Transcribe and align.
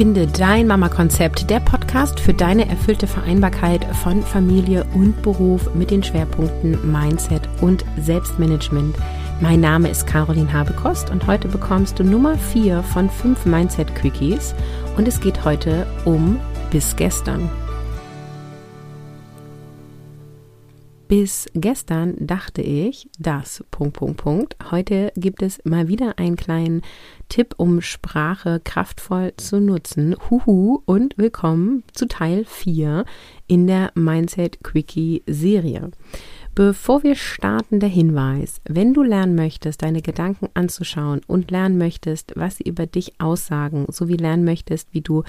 Finde 0.00 0.26
dein 0.26 0.66
Mama-Konzept, 0.66 1.50
der 1.50 1.60
Podcast 1.60 2.20
für 2.20 2.32
deine 2.32 2.66
erfüllte 2.66 3.06
Vereinbarkeit 3.06 3.84
von 3.96 4.22
Familie 4.22 4.86
und 4.94 5.20
Beruf 5.20 5.74
mit 5.74 5.90
den 5.90 6.02
Schwerpunkten 6.02 6.90
Mindset 6.90 7.42
und 7.60 7.84
Selbstmanagement. 8.00 8.96
Mein 9.42 9.60
Name 9.60 9.90
ist 9.90 10.06
Caroline 10.06 10.50
Habekost 10.50 11.10
und 11.10 11.26
heute 11.26 11.48
bekommst 11.48 11.98
du 11.98 12.04
Nummer 12.04 12.38
4 12.38 12.82
von 12.82 13.10
5 13.10 13.44
Mindset-Quickies 13.44 14.54
und 14.96 15.06
es 15.06 15.20
geht 15.20 15.44
heute 15.44 15.86
um 16.06 16.40
bis 16.70 16.96
gestern. 16.96 17.50
Bis 21.10 21.48
gestern 21.54 22.14
dachte 22.24 22.62
ich, 22.62 23.08
dass 23.18 23.64
Punkt, 23.72 23.96
Punkt, 23.96 24.18
Punkt. 24.18 24.56
Heute 24.70 25.12
gibt 25.16 25.42
es 25.42 25.58
mal 25.64 25.88
wieder 25.88 26.20
einen 26.20 26.36
kleinen 26.36 26.82
Tipp, 27.28 27.54
um 27.56 27.80
Sprache 27.80 28.60
kraftvoll 28.62 29.32
zu 29.36 29.60
nutzen. 29.60 30.14
Huhu 30.30 30.82
und 30.84 31.18
willkommen 31.18 31.82
zu 31.92 32.06
Teil 32.06 32.44
4 32.44 33.04
in 33.48 33.66
der 33.66 33.90
Mindset 33.96 34.62
Quickie 34.62 35.24
Serie. 35.26 35.90
Bevor 36.56 37.04
wir 37.04 37.14
starten, 37.14 37.78
der 37.78 37.88
Hinweis, 37.88 38.60
wenn 38.68 38.92
du 38.92 39.04
lernen 39.04 39.36
möchtest, 39.36 39.82
deine 39.82 40.02
Gedanken 40.02 40.48
anzuschauen 40.54 41.20
und 41.28 41.52
lernen 41.52 41.78
möchtest, 41.78 42.32
was 42.34 42.56
sie 42.56 42.64
über 42.64 42.86
dich 42.86 43.20
aussagen, 43.20 43.86
sowie 43.88 44.16
lernen 44.16 44.44
möchtest, 44.44 44.88
wie 44.92 45.00
du 45.00 45.22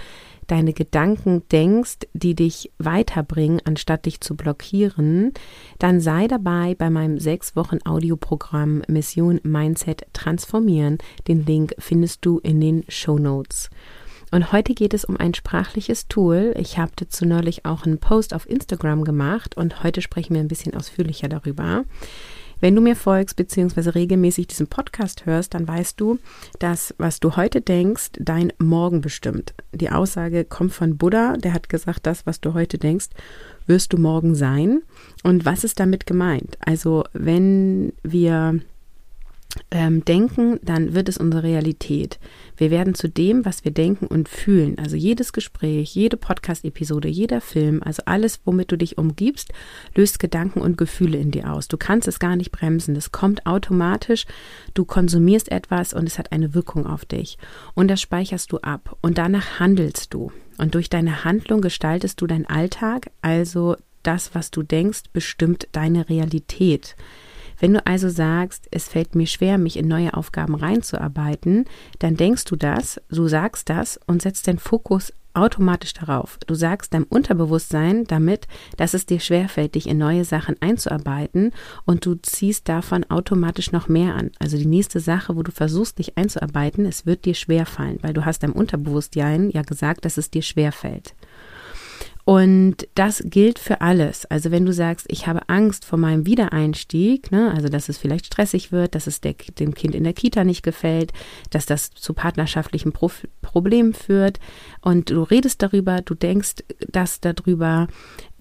deine 0.47 0.73
Gedanken 0.73 1.44
denkst, 1.52 1.99
die 2.13 2.34
dich 2.34 2.71
weiterbringen, 2.80 3.61
anstatt 3.66 4.07
dich 4.07 4.20
zu 4.20 4.35
blockieren, 4.35 5.31
dann 5.77 6.02
sei 6.02 6.27
dabei 6.27 6.73
bei 6.73 6.89
meinem 6.89 7.20
sechs 7.20 7.55
Wochen 7.55 7.77
Audioprogramm 7.85 8.81
Mission 8.88 9.39
Mindset 9.44 10.08
Transformieren. 10.14 10.97
Den 11.27 11.45
Link 11.45 11.75
findest 11.77 12.25
du 12.25 12.39
in 12.39 12.59
den 12.59 12.83
Show 12.89 13.19
Notes. 13.19 13.69
Und 14.31 14.53
heute 14.53 14.73
geht 14.73 14.93
es 14.93 15.03
um 15.03 15.17
ein 15.17 15.33
sprachliches 15.33 16.07
Tool. 16.07 16.53
Ich 16.57 16.77
habe 16.77 16.93
dazu 16.95 17.25
neulich 17.25 17.65
auch 17.65 17.85
einen 17.85 17.97
Post 17.97 18.33
auf 18.33 18.49
Instagram 18.49 19.03
gemacht 19.03 19.57
und 19.57 19.83
heute 19.83 20.01
sprechen 20.01 20.33
wir 20.33 20.41
ein 20.41 20.47
bisschen 20.47 20.73
ausführlicher 20.73 21.27
darüber. 21.27 21.83
Wenn 22.61 22.75
du 22.75 22.81
mir 22.81 22.95
folgst 22.95 23.35
bzw. 23.35 23.89
regelmäßig 23.89 24.47
diesen 24.47 24.67
Podcast 24.67 25.25
hörst, 25.25 25.55
dann 25.55 25.67
weißt 25.67 25.99
du, 25.99 26.19
dass 26.59 26.93
was 26.97 27.19
du 27.19 27.35
heute 27.35 27.59
denkst, 27.59 28.11
dein 28.19 28.53
Morgen 28.59 29.02
bestimmt. 29.02 29.53
Die 29.73 29.89
Aussage 29.89 30.45
kommt 30.45 30.71
von 30.71 30.97
Buddha, 30.97 31.37
der 31.37 31.53
hat 31.53 31.69
gesagt, 31.69 32.05
das, 32.05 32.25
was 32.25 32.39
du 32.39 32.53
heute 32.53 32.77
denkst, 32.77 33.07
wirst 33.65 33.91
du 33.93 33.97
morgen 33.97 34.35
sein. 34.35 34.83
Und 35.23 35.43
was 35.43 35.63
ist 35.63 35.79
damit 35.79 36.05
gemeint? 36.05 36.57
Also 36.61 37.03
wenn 37.13 37.93
wir 38.03 38.61
ähm, 39.69 40.05
denken, 40.05 40.59
dann 40.63 40.94
wird 40.94 41.09
es 41.09 41.17
unsere 41.17 41.44
Realität. 41.44 42.19
Wir 42.57 42.71
werden 42.71 42.95
zu 42.95 43.09
dem, 43.09 43.45
was 43.45 43.63
wir 43.63 43.71
denken 43.71 44.08
und 44.08 44.30
fühlen. 44.30 44.77
Also 44.77 44.95
jedes 44.95 45.33
Gespräch, 45.33 45.95
jede 45.95 46.17
Podcast-Episode, 46.17 47.08
jeder 47.08 47.41
Film, 47.41 47.81
also 47.83 48.03
alles, 48.05 48.41
womit 48.45 48.71
du 48.71 48.77
dich 48.77 48.97
umgibst, 48.97 49.52
löst 49.95 50.19
Gedanken 50.19 50.61
und 50.61 50.77
Gefühle 50.77 51.17
in 51.17 51.31
dir 51.31 51.52
aus. 51.52 51.67
Du 51.67 51.77
kannst 51.77 52.08
es 52.08 52.19
gar 52.19 52.35
nicht 52.35 52.52
bremsen. 52.52 52.95
Das 52.95 53.11
kommt 53.11 53.45
automatisch. 53.45 54.25
Du 54.73 54.85
konsumierst 54.85 55.52
etwas 55.52 55.93
und 55.93 56.08
es 56.08 56.17
hat 56.17 56.31
eine 56.31 56.53
Wirkung 56.53 56.86
auf 56.86 57.05
dich. 57.05 57.38
Und 57.73 57.88
das 57.88 58.02
speicherst 58.02 58.52
du 58.52 58.59
ab. 58.59 58.97
Und 59.02 59.17
danach 59.17 59.59
handelst 59.59 60.13
du. 60.13 60.31
Und 60.58 60.75
durch 60.75 60.89
deine 60.89 61.23
Handlung 61.23 61.61
gestaltest 61.61 62.21
du 62.21 62.27
deinen 62.27 62.45
Alltag. 62.45 63.11
Also 63.21 63.75
das, 64.03 64.36
was 64.36 64.52
du 64.52 64.63
denkst, 64.63 65.03
bestimmt 65.13 65.67
deine 65.71 66.09
Realität. 66.09 66.95
Wenn 67.62 67.73
du 67.73 67.86
also 67.86 68.09
sagst, 68.09 68.67
es 68.72 68.88
fällt 68.88 69.14
mir 69.14 69.28
schwer, 69.28 69.59
mich 69.59 69.78
in 69.78 69.88
neue 69.88 70.16
Aufgaben 70.16 70.56
reinzuarbeiten, 70.56 71.66
dann 72.00 72.17
denkst 72.17 72.45
du 72.45 72.56
das, 72.56 73.00
du 73.09 73.28
sagst 73.28 73.70
das 73.70 73.99
und 74.08 74.23
setzt 74.23 74.48
den 74.48 74.58
Fokus 74.58 75.14
automatisch 75.36 75.94
darauf. 75.94 76.39
Du 76.48 76.55
sagst 76.55 76.92
deinem 76.94 77.05
Unterbewusstsein 77.08 78.05
damit, 78.05 78.48
dass 78.77 78.95
es 78.95 79.05
dir 79.05 79.20
schwerfällt, 79.20 79.76
dich 79.76 79.88
in 79.88 80.00
neue 80.00 80.26
Sachen 80.26 80.55
einzuarbeiten 80.60 81.52
und 81.86 82.04
du 82.04 82.16
ziehst 82.16 82.67
davon 82.67 83.05
automatisch 83.11 83.71
noch 83.71 83.88
mehr 83.88 84.16
an. 84.16 84.32
Also 84.39 84.58
die 84.58 84.66
nächste 84.66 85.00
Sache, 85.00 85.36
wo 85.36 85.44
du 85.44 85.52
versuchst, 85.52 86.00
dich 86.00 86.17
einzuarbeiten, 86.17 86.88
es 86.88 87.05
wird 87.05 87.26
dir 87.26 87.36
schwerfallen, 87.36 88.00
weil 88.02 88.14
du 88.14 88.26
hast 88.26 88.42
deinem 88.42 88.54
Unterbewusstsein 88.54 89.52
ja 89.52 89.61
gesagt, 89.61 90.04
dass 90.05 90.17
es 90.17 90.32
dir 90.32 90.42
schwerfällt. 90.42 91.14
Und 92.23 92.87
das 92.95 93.23
gilt 93.26 93.59
für 93.59 93.82
alles. 93.82 94.26
Also 94.26 94.52
wenn 94.52 94.65
du 94.65 94.73
sagst, 94.73 95.08
ich 95.09 95.27
habe 95.27 95.49
Angst 95.49 95.86
vor 95.86 95.98
meinem 95.98 96.26
Wiedereinstieg, 96.26 97.32
ne, 97.32 97.52
also 97.55 97.67
dass 97.67 97.89
es 97.89 97.98
vielleicht 97.98 98.27
stressig 98.27 98.71
wird, 98.71 98.95
dass 98.95 99.08
es 99.08 99.21
der, 99.21 99.33
dem 99.59 99.73
Kind 99.73 99.95
in 99.95 100.04
der 100.04 100.14
Kita 100.14 100.43
nicht 100.43 100.64
gefällt, 100.64 101.14
dass 101.49 101.65
das 101.65 101.89
zu 101.92 102.14
partnerschaftlichen 102.14 102.92
Pro 102.92 103.11
Problemen 103.42 103.93
führt 103.93 104.39
und 104.82 105.09
du 105.09 105.23
redest 105.23 105.61
darüber, 105.61 106.02
du 106.02 106.15
denkst 106.15 106.64
das 106.87 107.20
darüber, 107.20 107.87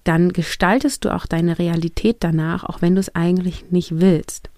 dann 0.03 0.33
gestaltest 0.33 1.05
du 1.05 1.13
auch 1.13 1.25
deine 1.25 1.59
Realität 1.59 2.17
danach, 2.21 2.63
auch 2.63 2.81
wenn 2.81 2.95
du 2.95 2.99
es 2.99 3.13
eigentlich 3.15 3.71
nicht 3.71 3.99
willst. 3.99 4.49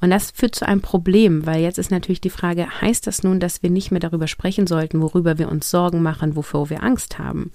Und 0.00 0.10
das 0.10 0.32
führt 0.32 0.54
zu 0.54 0.66
einem 0.66 0.80
Problem, 0.80 1.46
weil 1.46 1.62
jetzt 1.62 1.78
ist 1.78 1.90
natürlich 1.90 2.20
die 2.20 2.30
Frage, 2.30 2.80
heißt 2.80 3.06
das 3.06 3.22
nun, 3.22 3.40
dass 3.40 3.62
wir 3.62 3.70
nicht 3.70 3.90
mehr 3.90 4.00
darüber 4.00 4.26
sprechen 4.26 4.66
sollten, 4.66 5.00
worüber 5.00 5.38
wir 5.38 5.50
uns 5.50 5.70
Sorgen 5.70 6.02
machen, 6.02 6.36
wovor 6.36 6.70
wir 6.70 6.82
Angst 6.82 7.18
haben? 7.18 7.52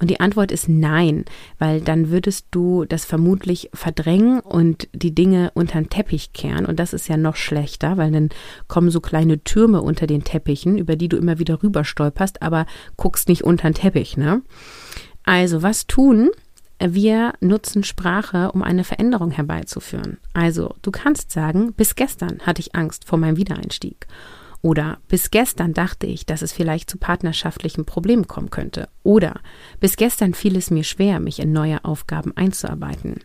Und 0.00 0.10
die 0.10 0.20
Antwort 0.20 0.50
ist 0.50 0.68
nein, 0.68 1.24
weil 1.58 1.80
dann 1.80 2.10
würdest 2.10 2.46
du 2.50 2.84
das 2.84 3.04
vermutlich 3.04 3.70
verdrängen 3.72 4.40
und 4.40 4.88
die 4.92 5.14
Dinge 5.14 5.52
unter 5.54 5.80
den 5.80 5.90
Teppich 5.90 6.32
kehren. 6.32 6.66
Und 6.66 6.80
das 6.80 6.92
ist 6.92 7.08
ja 7.08 7.16
noch 7.16 7.36
schlechter, 7.36 7.96
weil 7.96 8.10
dann 8.10 8.30
kommen 8.66 8.90
so 8.90 9.00
kleine 9.00 9.42
Türme 9.44 9.82
unter 9.82 10.06
den 10.06 10.24
Teppichen, 10.24 10.78
über 10.78 10.96
die 10.96 11.08
du 11.08 11.16
immer 11.16 11.38
wieder 11.38 11.62
rüber 11.62 11.84
stolperst, 11.84 12.42
aber 12.42 12.66
guckst 12.96 13.28
nicht 13.28 13.42
unter 13.42 13.68
den 13.70 13.74
Teppich, 13.74 14.16
ne? 14.16 14.42
Also, 15.24 15.62
was 15.62 15.86
tun? 15.86 16.30
Wir 16.80 17.34
nutzen 17.40 17.84
Sprache, 17.84 18.52
um 18.52 18.62
eine 18.62 18.84
Veränderung 18.84 19.30
herbeizuführen. 19.30 20.18
Also, 20.32 20.74
du 20.82 20.90
kannst 20.90 21.30
sagen, 21.30 21.72
bis 21.72 21.94
gestern 21.94 22.40
hatte 22.40 22.60
ich 22.60 22.74
Angst 22.74 23.06
vor 23.06 23.18
meinem 23.18 23.36
Wiedereinstieg. 23.36 24.06
Oder 24.64 24.98
bis 25.08 25.30
gestern 25.30 25.74
dachte 25.74 26.06
ich, 26.06 26.24
dass 26.24 26.40
es 26.40 26.52
vielleicht 26.52 26.88
zu 26.88 26.96
partnerschaftlichen 26.96 27.84
Problemen 27.84 28.26
kommen 28.26 28.48
könnte. 28.48 28.88
Oder 29.02 29.40
bis 29.78 29.96
gestern 29.96 30.32
fiel 30.32 30.56
es 30.56 30.70
mir 30.70 30.84
schwer, 30.84 31.20
mich 31.20 31.38
in 31.38 31.52
neue 31.52 31.84
Aufgaben 31.84 32.34
einzuarbeiten. 32.34 33.20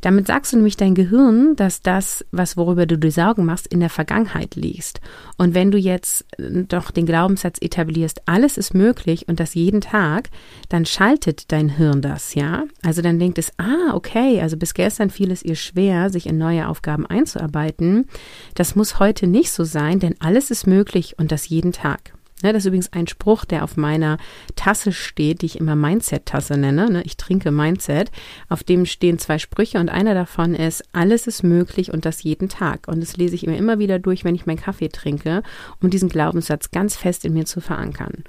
Damit 0.00 0.26
sagst 0.26 0.52
du 0.52 0.56
nämlich 0.56 0.76
dein 0.76 0.94
Gehirn, 0.94 1.56
dass 1.56 1.82
das, 1.82 2.24
was 2.30 2.56
worüber 2.56 2.86
du 2.86 2.98
dir 2.98 3.10
Sorgen 3.10 3.44
machst, 3.44 3.66
in 3.66 3.80
der 3.80 3.90
Vergangenheit 3.90 4.54
liegt. 4.54 5.00
Und 5.36 5.54
wenn 5.54 5.70
du 5.70 5.78
jetzt 5.78 6.24
äh, 6.38 6.64
doch 6.64 6.90
den 6.90 7.06
Glaubenssatz 7.06 7.58
etablierst, 7.60 8.22
alles 8.26 8.58
ist 8.58 8.74
möglich 8.74 9.28
und 9.28 9.40
das 9.40 9.54
jeden 9.54 9.80
Tag, 9.80 10.30
dann 10.68 10.86
schaltet 10.86 11.52
dein 11.52 11.68
Hirn 11.68 12.02
das, 12.02 12.34
ja? 12.34 12.64
Also 12.84 13.02
dann 13.02 13.18
denkt 13.18 13.38
es, 13.38 13.52
ah, 13.58 13.94
okay, 13.94 14.40
also 14.40 14.56
bis 14.56 14.74
gestern 14.74 15.10
fiel 15.10 15.30
es 15.30 15.42
ihr 15.42 15.56
schwer, 15.56 16.10
sich 16.10 16.26
in 16.26 16.38
neue 16.38 16.68
Aufgaben 16.68 17.06
einzuarbeiten. 17.06 18.06
Das 18.54 18.76
muss 18.76 18.98
heute 18.98 19.26
nicht 19.26 19.50
so 19.50 19.64
sein, 19.64 20.00
denn 20.00 20.14
alles 20.20 20.50
ist 20.50 20.66
möglich 20.66 21.18
und 21.18 21.32
das 21.32 21.48
jeden 21.48 21.72
Tag. 21.72 22.15
Ne, 22.42 22.52
das 22.52 22.64
ist 22.64 22.66
übrigens 22.66 22.92
ein 22.92 23.06
Spruch, 23.06 23.46
der 23.46 23.64
auf 23.64 23.78
meiner 23.78 24.18
Tasse 24.56 24.92
steht, 24.92 25.40
die 25.40 25.46
ich 25.46 25.58
immer 25.58 25.74
Mindset-Tasse 25.74 26.58
nenne. 26.58 26.90
Ne? 26.90 27.02
Ich 27.04 27.16
trinke 27.16 27.50
Mindset. 27.50 28.10
Auf 28.50 28.62
dem 28.62 28.84
stehen 28.84 29.18
zwei 29.18 29.38
Sprüche 29.38 29.78
und 29.78 29.88
einer 29.88 30.12
davon 30.12 30.54
ist, 30.54 30.84
alles 30.92 31.26
ist 31.26 31.42
möglich 31.42 31.92
und 31.92 32.04
das 32.04 32.22
jeden 32.22 32.50
Tag. 32.50 32.88
Und 32.88 33.00
das 33.00 33.16
lese 33.16 33.34
ich 33.34 33.46
mir 33.46 33.56
immer 33.56 33.78
wieder 33.78 33.98
durch, 33.98 34.24
wenn 34.24 34.34
ich 34.34 34.44
meinen 34.44 34.58
Kaffee 34.58 34.88
trinke, 34.88 35.42
um 35.80 35.88
diesen 35.88 36.10
Glaubenssatz 36.10 36.70
ganz 36.70 36.96
fest 36.96 37.24
in 37.24 37.32
mir 37.32 37.46
zu 37.46 37.62
verankern. 37.62 38.22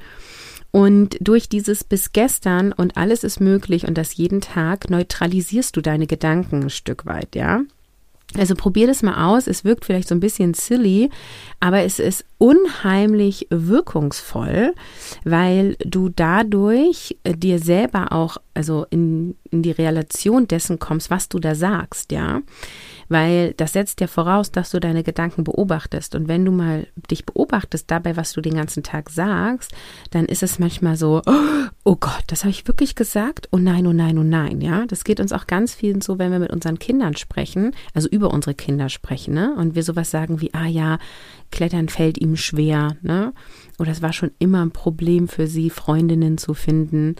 Und 0.71 1.17
durch 1.19 1.49
dieses 1.49 1.83
bis 1.83 2.13
gestern 2.13 2.71
und 2.71 2.95
alles 2.95 3.25
ist 3.25 3.41
möglich 3.41 3.87
und 3.87 3.97
das 3.97 4.15
jeden 4.15 4.39
Tag 4.41 4.89
neutralisierst 4.89 5.75
du 5.75 5.81
deine 5.81 6.07
Gedanken 6.07 6.63
ein 6.63 6.69
Stück 6.69 7.05
weit, 7.05 7.35
ja. 7.35 7.61
Also 8.37 8.55
probier 8.55 8.87
das 8.87 9.03
mal 9.03 9.27
aus. 9.27 9.47
Es 9.47 9.63
wirkt 9.63 9.85
vielleicht 9.85 10.07
so 10.07 10.15
ein 10.15 10.19
bisschen 10.19 10.53
silly, 10.53 11.09
aber 11.59 11.83
es 11.83 11.99
ist 11.99 12.25
unheimlich 12.37 13.47
wirkungsvoll, 13.49 14.73
weil 15.23 15.75
du 15.83 16.09
dadurch 16.09 17.17
äh, 17.23 17.33
dir 17.33 17.59
selber 17.59 18.11
auch, 18.11 18.37
also 18.53 18.85
in, 18.89 19.35
in 19.49 19.63
die 19.63 19.71
Relation 19.71 20.47
dessen 20.47 20.79
kommst, 20.79 21.09
was 21.09 21.29
du 21.29 21.39
da 21.39 21.55
sagst, 21.55 22.11
ja 22.11 22.41
weil 23.09 23.53
das 23.53 23.73
setzt 23.73 24.01
ja 24.01 24.07
voraus, 24.07 24.51
dass 24.51 24.71
du 24.71 24.79
deine 24.79 25.03
Gedanken 25.03 25.43
beobachtest. 25.43 26.15
Und 26.15 26.27
wenn 26.27 26.43
du 26.45 26.51
mal 26.51 26.87
dich 27.09 27.25
beobachtest 27.25 27.89
dabei, 27.89 28.17
was 28.17 28.33
du 28.33 28.41
den 28.41 28.55
ganzen 28.55 28.83
Tag 28.83 29.09
sagst, 29.09 29.71
dann 30.11 30.25
ist 30.25 30.43
es 30.43 30.59
manchmal 30.59 30.97
so, 30.97 31.21
oh 31.25 31.67
Gott, 31.95 32.23
das 32.27 32.43
habe 32.43 32.49
ich 32.49 32.67
wirklich 32.67 32.95
gesagt? 32.95 33.47
Oh 33.51 33.57
nein, 33.57 33.87
oh 33.87 33.93
nein, 33.93 34.17
oh 34.17 34.23
nein, 34.23 34.59
ja. 34.59 34.85
Das 34.87 35.05
geht 35.05 35.21
uns 35.21 35.31
auch 35.31 35.47
ganz 35.47 35.73
vielen 35.73 36.01
so, 36.01 36.19
wenn 36.19 36.31
wir 36.31 36.39
mit 36.39 36.51
unseren 36.51 36.79
Kindern 36.79 37.15
sprechen, 37.15 37.73
also 37.93 38.09
über 38.09 38.33
unsere 38.33 38.55
Kinder 38.55 38.89
sprechen, 38.89 39.33
ne? 39.33 39.55
Und 39.55 39.75
wir 39.75 39.83
sowas 39.83 40.11
sagen 40.11 40.41
wie, 40.41 40.53
ah 40.53 40.65
ja, 40.65 40.99
Klettern 41.51 41.87
fällt 41.87 42.17
ihm 42.17 42.35
schwer, 42.35 42.97
ne? 43.01 43.33
Oder 43.79 43.91
es 43.91 44.01
war 44.01 44.11
schon 44.11 44.31
immer 44.37 44.65
ein 44.65 44.71
Problem 44.71 45.29
für 45.29 45.47
sie, 45.47 45.69
Freundinnen 45.69 46.37
zu 46.37 46.53
finden. 46.53 47.15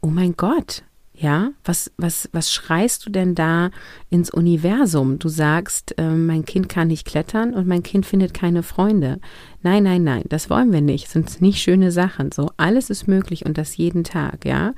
Oh 0.00 0.08
mein 0.08 0.34
Gott, 0.34 0.82
Ja, 1.18 1.52
was, 1.64 1.90
was, 1.96 2.28
was 2.32 2.52
schreist 2.52 3.06
du 3.06 3.10
denn 3.10 3.34
da 3.34 3.70
ins 4.10 4.28
Universum? 4.28 5.18
Du 5.18 5.30
sagst, 5.30 5.98
äh, 5.98 6.10
mein 6.10 6.44
Kind 6.44 6.68
kann 6.68 6.88
nicht 6.88 7.06
klettern 7.06 7.54
und 7.54 7.66
mein 7.66 7.82
Kind 7.82 8.04
findet 8.04 8.34
keine 8.34 8.62
Freunde. 8.62 9.18
Nein, 9.62 9.84
nein, 9.84 10.04
nein, 10.04 10.24
das 10.28 10.50
wollen 10.50 10.72
wir 10.72 10.82
nicht. 10.82 11.08
Sind 11.08 11.40
nicht 11.40 11.62
schöne 11.62 11.90
Sachen. 11.90 12.32
So, 12.32 12.50
alles 12.58 12.90
ist 12.90 13.08
möglich 13.08 13.46
und 13.46 13.56
das 13.56 13.78
jeden 13.78 14.04
Tag, 14.04 14.44
ja. 14.44 14.74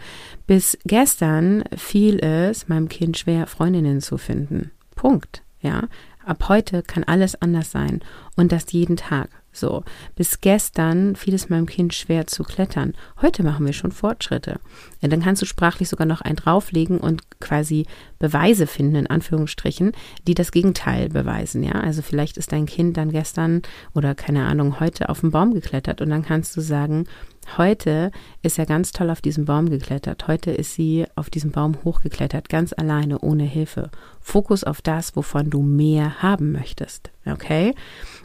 Bis 0.46 0.78
gestern 0.84 1.64
fiel 1.76 2.20
es 2.20 2.68
meinem 2.68 2.88
Kind 2.88 3.18
schwer, 3.18 3.48
Freundinnen 3.48 4.00
zu 4.00 4.16
finden. 4.16 4.70
Punkt, 4.94 5.42
ja. 5.60 5.88
Ab 6.24 6.48
heute 6.48 6.82
kann 6.82 7.02
alles 7.02 7.40
anders 7.42 7.72
sein 7.72 8.00
und 8.36 8.52
das 8.52 8.70
jeden 8.70 8.96
Tag. 8.96 9.30
So, 9.58 9.82
bis 10.14 10.40
gestern 10.40 11.16
fiel 11.16 11.34
es 11.34 11.48
meinem 11.48 11.66
Kind 11.66 11.92
schwer 11.92 12.26
zu 12.26 12.44
klettern. 12.44 12.94
Heute 13.20 13.42
machen 13.42 13.66
wir 13.66 13.72
schon 13.72 13.90
Fortschritte. 13.90 14.60
Ja, 15.00 15.08
dann 15.08 15.22
kannst 15.22 15.42
du 15.42 15.46
sprachlich 15.46 15.88
sogar 15.88 16.06
noch 16.06 16.20
einen 16.20 16.36
drauflegen 16.36 16.98
und 16.98 17.22
quasi 17.40 17.86
Beweise 18.18 18.66
finden, 18.66 18.96
in 18.96 19.06
Anführungsstrichen, 19.08 19.92
die 20.26 20.34
das 20.34 20.52
Gegenteil 20.52 21.08
beweisen. 21.08 21.62
Ja, 21.62 21.72
also 21.72 22.02
vielleicht 22.02 22.36
ist 22.36 22.52
dein 22.52 22.66
Kind 22.66 22.96
dann 22.96 23.10
gestern 23.10 23.62
oder 23.94 24.14
keine 24.14 24.46
Ahnung, 24.46 24.80
heute 24.80 25.08
auf 25.08 25.20
den 25.20 25.30
Baum 25.30 25.54
geklettert 25.54 26.00
und 26.00 26.10
dann 26.10 26.24
kannst 26.24 26.56
du 26.56 26.60
sagen, 26.60 27.06
Heute 27.56 28.10
ist 28.42 28.58
er 28.58 28.66
ganz 28.66 28.92
toll 28.92 29.10
auf 29.10 29.20
diesen 29.20 29.46
Baum 29.46 29.70
geklettert. 29.70 30.26
Heute 30.28 30.50
ist 30.50 30.74
sie 30.74 31.06
auf 31.14 31.30
diesem 31.30 31.50
Baum 31.50 31.78
hochgeklettert, 31.84 32.48
ganz 32.48 32.72
alleine, 32.72 33.20
ohne 33.20 33.44
Hilfe. 33.44 33.90
Fokus 34.20 34.64
auf 34.64 34.82
das, 34.82 35.16
wovon 35.16 35.48
du 35.48 35.62
mehr 35.62 36.22
haben 36.22 36.52
möchtest. 36.52 37.10
Okay? 37.26 37.74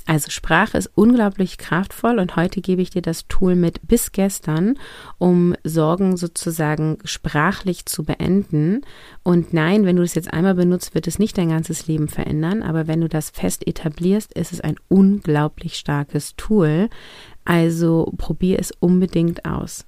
Also 0.05 0.29
Sprache 0.31 0.77
ist 0.77 0.91
unglaublich 0.95 1.57
kraftvoll 1.57 2.19
und 2.19 2.35
heute 2.35 2.61
gebe 2.61 2.81
ich 2.81 2.89
dir 2.89 3.01
das 3.01 3.27
Tool 3.27 3.55
mit 3.55 3.87
bis 3.87 4.11
gestern, 4.11 4.77
um 5.17 5.55
Sorgen 5.63 6.17
sozusagen 6.17 6.97
sprachlich 7.05 7.85
zu 7.85 8.03
beenden. 8.03 8.81
Und 9.23 9.53
nein, 9.53 9.85
wenn 9.85 9.95
du 9.95 10.03
es 10.03 10.15
jetzt 10.15 10.33
einmal 10.33 10.55
benutzt, 10.55 10.93
wird 10.93 11.07
es 11.07 11.19
nicht 11.19 11.37
dein 11.37 11.49
ganzes 11.49 11.87
Leben 11.87 12.09
verändern, 12.09 12.63
aber 12.63 12.87
wenn 12.87 13.01
du 13.01 13.07
das 13.07 13.29
fest 13.29 13.65
etablierst, 13.65 14.33
ist 14.33 14.51
es 14.51 14.61
ein 14.61 14.75
unglaublich 14.89 15.75
starkes 15.75 16.35
Tool. 16.35 16.89
Also 17.45 18.12
probier 18.18 18.60
es 18.60 18.72
unbedingt 18.80 19.45
aus. 19.45 19.86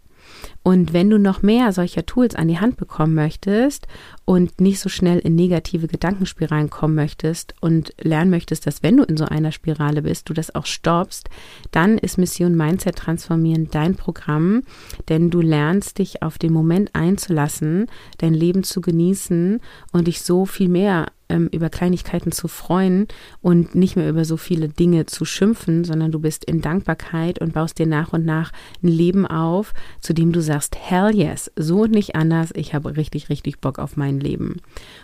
Und 0.67 0.93
wenn 0.93 1.11
du 1.11 1.19
noch 1.19 1.43
mehr 1.43 1.71
solcher 1.71 2.07
Tools 2.07 2.33
an 2.33 2.47
die 2.47 2.57
Hand 2.57 2.75
bekommen 2.75 3.13
möchtest 3.13 3.85
und 4.25 4.59
nicht 4.59 4.79
so 4.79 4.89
schnell 4.89 5.19
in 5.19 5.35
negative 5.35 5.87
Gedankenspiralen 5.87 6.71
kommen 6.71 6.95
möchtest 6.95 7.53
und 7.61 7.93
lernen 8.01 8.31
möchtest, 8.31 8.65
dass 8.65 8.81
wenn 8.81 8.97
du 8.97 9.03
in 9.03 9.15
so 9.15 9.25
einer 9.25 9.51
Spirale 9.51 10.01
bist, 10.01 10.27
du 10.27 10.33
das 10.33 10.55
auch 10.55 10.65
stoppst, 10.65 11.29
dann 11.69 11.99
ist 11.99 12.17
Mission 12.17 12.57
Mindset 12.57 12.95
Transformieren 12.95 13.69
dein 13.69 13.93
Programm, 13.93 14.63
denn 15.07 15.29
du 15.29 15.39
lernst 15.39 15.99
dich 15.99 16.23
auf 16.23 16.39
den 16.39 16.51
Moment 16.51 16.89
einzulassen, 16.93 17.85
dein 18.17 18.33
Leben 18.33 18.63
zu 18.63 18.81
genießen 18.81 19.61
und 19.91 20.07
dich 20.07 20.23
so 20.23 20.47
viel 20.47 20.69
mehr 20.69 21.05
ähm, 21.29 21.49
über 21.51 21.69
Kleinigkeiten 21.69 22.31
zu 22.31 22.47
freuen 22.47 23.07
und 23.41 23.75
nicht 23.75 23.95
mehr 23.95 24.09
über 24.09 24.25
so 24.25 24.37
viele 24.37 24.69
Dinge 24.69 25.05
zu 25.05 25.25
schimpfen, 25.25 25.83
sondern 25.83 26.11
du 26.11 26.19
bist 26.19 26.45
in 26.45 26.61
Dankbarkeit 26.61 27.39
und 27.39 27.53
baust 27.53 27.79
dir 27.79 27.87
nach 27.87 28.13
und 28.13 28.25
nach 28.25 28.51
ein 28.83 28.87
Leben 28.87 29.25
auf, 29.25 29.73
zu 30.01 30.13
dem 30.13 30.31
du 30.31 30.41
sagst, 30.41 30.54
hell 30.75 31.13
yes, 31.13 31.51
so 31.55 31.81
und 31.81 31.91
nicht 31.91 32.15
anders, 32.15 32.51
ich 32.55 32.73
habe 32.73 32.97
richtig, 32.97 33.29
richtig 33.29 33.59
Bock 33.59 33.79
auf 33.79 33.97
mein 33.97 34.19
Leben. 34.19 34.57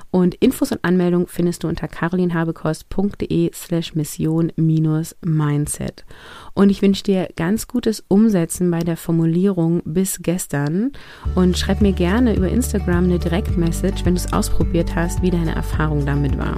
Und 0.09 0.35
Infos 0.35 0.71
und 0.71 0.83
Anmeldung 0.83 1.27
findest 1.27 1.63
du 1.63 1.67
unter 1.67 1.87
carolinhabekost.de 1.87 3.51
slash 3.53 3.95
mission 3.95 4.51
mindset. 4.55 6.05
Und 6.53 6.69
ich 6.69 6.81
wünsche 6.81 7.03
dir 7.03 7.29
ganz 7.35 7.67
gutes 7.67 8.03
Umsetzen 8.07 8.71
bei 8.71 8.79
der 8.79 8.97
Formulierung 8.97 9.81
bis 9.85 10.21
gestern 10.21 10.91
und 11.35 11.57
schreib 11.57 11.81
mir 11.81 11.93
gerne 11.93 12.35
über 12.35 12.49
Instagram 12.49 13.05
eine 13.05 13.19
Direktmessage, 13.19 14.05
wenn 14.05 14.15
du 14.15 14.21
es 14.21 14.33
ausprobiert 14.33 14.95
hast, 14.95 15.21
wie 15.21 15.31
deine 15.31 15.55
Erfahrung 15.55 16.05
damit 16.05 16.37
war. 16.37 16.55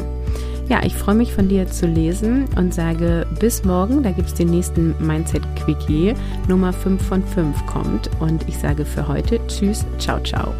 Ja, 0.69 0.81
ich 0.83 0.95
freue 0.95 1.15
mich 1.15 1.33
von 1.33 1.49
dir 1.49 1.67
zu 1.67 1.85
lesen 1.87 2.45
und 2.55 2.73
sage 2.73 3.27
bis 3.39 3.63
morgen. 3.65 4.01
Da 4.01 4.11
gibt 4.11 4.29
es 4.29 4.33
den 4.33 4.49
nächsten 4.49 4.95
Mindset 5.05 5.43
Quickie. 5.57 6.13
Nummer 6.47 6.71
5 6.71 7.05
von 7.05 7.23
5 7.23 7.65
kommt. 7.65 8.09
Und 8.19 8.47
ich 8.47 8.57
sage 8.57 8.85
für 8.85 9.07
heute 9.07 9.39
Tschüss, 9.47 9.85
ciao, 9.99 10.19
ciao. 10.21 10.53